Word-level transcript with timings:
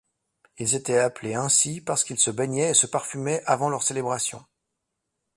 Ils 0.57 0.73
étaient 0.73 0.97
appelés 0.97 1.35
ainsi 1.35 1.79
parce 1.79 2.03
qu'ils 2.03 2.17
se 2.17 2.31
baignaient 2.31 2.71
et 2.71 2.73
se 2.73 2.87
parfurmaient 2.87 3.43
avant 3.45 3.69
leurs 3.69 3.83
célébrations. 3.83 4.43